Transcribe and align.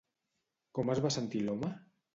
Com 0.79 0.91
es 0.95 1.03
va 1.07 1.15
sentir 1.19 1.47
l'home? 1.47 1.75